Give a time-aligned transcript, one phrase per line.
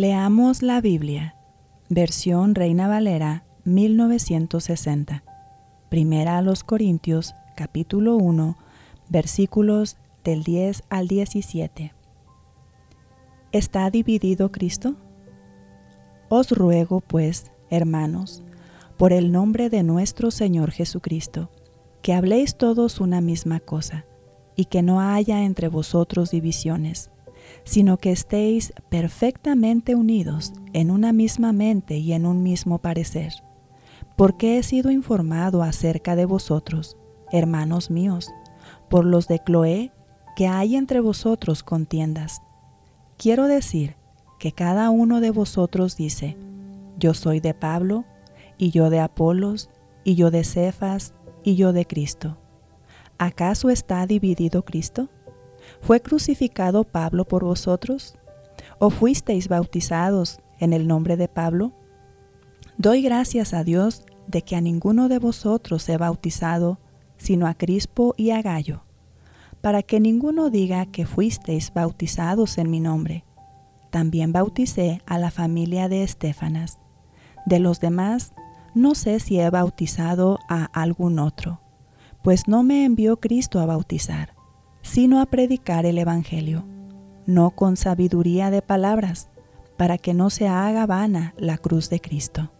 [0.00, 1.36] Leamos la Biblia,
[1.90, 5.22] versión Reina Valera 1960.
[5.90, 8.56] Primera a los Corintios, capítulo 1,
[9.10, 11.92] versículos del 10 al 17.
[13.52, 14.96] ¿Está dividido Cristo?
[16.30, 18.42] Os ruego, pues, hermanos,
[18.96, 21.50] por el nombre de nuestro Señor Jesucristo,
[22.00, 24.06] que habléis todos una misma cosa,
[24.56, 27.10] y que no haya entre vosotros divisiones
[27.64, 33.32] sino que estéis perfectamente unidos en una misma mente y en un mismo parecer.
[34.16, 36.96] Porque he sido informado acerca de vosotros,
[37.32, 38.30] hermanos míos,
[38.88, 39.92] por los de Cloé,
[40.36, 42.42] que hay entre vosotros contiendas.
[43.16, 43.96] Quiero decir
[44.38, 46.36] que cada uno de vosotros dice,
[46.98, 48.04] yo soy de Pablo,
[48.58, 49.70] y yo de Apolos,
[50.04, 52.38] y yo de Cefas, y yo de Cristo.
[53.18, 55.08] ¿Acaso está dividido Cristo?
[55.80, 58.14] ¿Fue crucificado Pablo por vosotros?
[58.78, 61.72] ¿O fuisteis bautizados en el nombre de Pablo?
[62.78, 66.78] Doy gracias a Dios de que a ninguno de vosotros he bautizado,
[67.18, 68.82] sino a Crispo y a Gallo,
[69.60, 73.24] para que ninguno diga que fuisteis bautizados en mi nombre.
[73.90, 76.78] También bauticé a la familia de Estefanas.
[77.44, 78.32] De los demás,
[78.74, 81.60] no sé si he bautizado a algún otro,
[82.22, 84.34] pues no me envió Cristo a bautizar,
[84.92, 86.66] sino a predicar el Evangelio,
[87.24, 89.28] no con sabiduría de palabras,
[89.76, 92.50] para que no se haga vana la cruz de Cristo.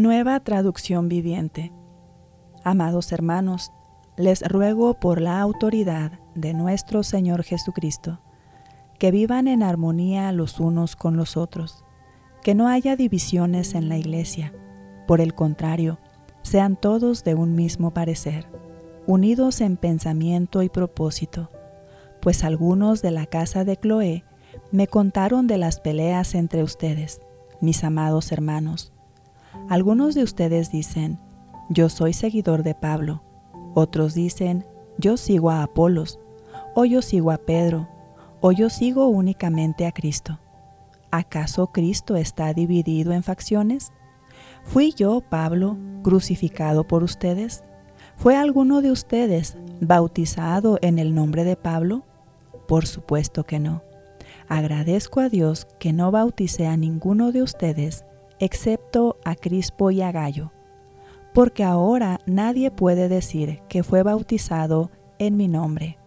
[0.00, 1.74] Nueva traducción viviente.
[2.64, 3.70] Amados hermanos,
[4.16, 8.18] les ruego por la autoridad de nuestro Señor Jesucristo,
[8.98, 11.84] que vivan en armonía los unos con los otros,
[12.42, 14.54] que no haya divisiones en la iglesia,
[15.06, 15.98] por el contrario,
[16.40, 18.46] sean todos de un mismo parecer,
[19.06, 21.50] unidos en pensamiento y propósito,
[22.22, 24.24] pues algunos de la casa de Cloé
[24.72, 27.20] me contaron de las peleas entre ustedes,
[27.60, 28.94] mis amados hermanos.
[29.68, 31.18] Algunos de ustedes dicen,
[31.68, 33.22] yo soy seguidor de Pablo,
[33.74, 34.64] otros dicen,
[34.98, 36.18] yo sigo a Apolos,
[36.74, 37.88] o yo sigo a Pedro,
[38.40, 40.38] o yo sigo únicamente a Cristo.
[41.10, 43.92] ¿Acaso Cristo está dividido en facciones?
[44.64, 47.64] ¿Fui yo, Pablo, crucificado por ustedes?
[48.16, 52.04] ¿Fue alguno de ustedes bautizado en el nombre de Pablo?
[52.68, 53.82] Por supuesto que no.
[54.48, 58.04] Agradezco a Dios que no bauticé a ninguno de ustedes
[58.40, 60.50] excepto a Crispo y a Gallo,
[61.32, 65.98] porque ahora nadie puede decir que fue bautizado en mi nombre.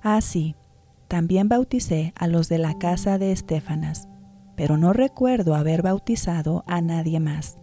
[0.00, 0.64] Así, ah,
[1.08, 4.08] también bauticé a los de la casa de Estefanas,
[4.56, 7.58] pero no recuerdo haber bautizado a nadie más,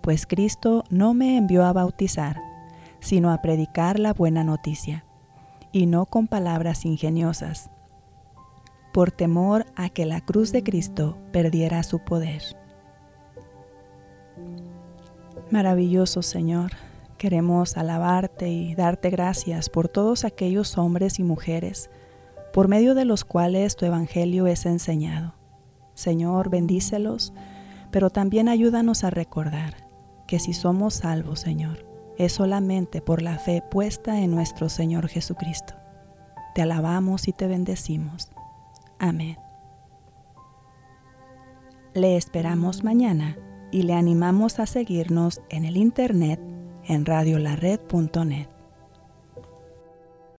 [0.00, 2.40] pues Cristo no me envió a bautizar,
[3.00, 5.04] sino a predicar la buena noticia,
[5.72, 7.70] y no con palabras ingeniosas,
[8.92, 12.42] por temor a que la cruz de Cristo perdiera su poder.
[15.54, 16.72] Maravilloso Señor,
[17.16, 21.90] queremos alabarte y darte gracias por todos aquellos hombres y mujeres
[22.52, 25.36] por medio de los cuales tu Evangelio es enseñado.
[25.94, 27.32] Señor, bendícelos,
[27.92, 29.86] pero también ayúdanos a recordar
[30.26, 31.86] que si somos salvos, Señor,
[32.18, 35.74] es solamente por la fe puesta en nuestro Señor Jesucristo.
[36.56, 38.32] Te alabamos y te bendecimos.
[38.98, 39.38] Amén.
[41.94, 43.36] Le esperamos mañana
[43.74, 46.38] y le animamos a seguirnos en el internet
[46.86, 48.53] en radiolared.net.